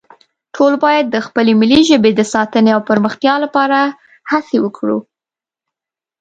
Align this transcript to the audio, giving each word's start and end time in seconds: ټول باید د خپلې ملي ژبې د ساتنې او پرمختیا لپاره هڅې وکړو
ټول 0.55 0.73
باید 0.85 1.05
د 1.09 1.17
خپلې 1.25 1.51
ملي 1.61 1.81
ژبې 1.89 2.11
د 2.15 2.21
ساتنې 2.33 2.69
او 2.75 2.81
پرمختیا 2.89 3.33
لپاره 3.43 3.79
هڅې 4.31 4.57
وکړو 4.61 4.97